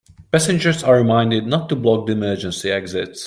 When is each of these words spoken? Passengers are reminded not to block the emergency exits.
Passengers 0.31 0.81
are 0.83 0.97
reminded 0.97 1.45
not 1.45 1.69
to 1.69 1.75
block 1.75 2.07
the 2.07 2.13
emergency 2.13 2.71
exits. 2.71 3.19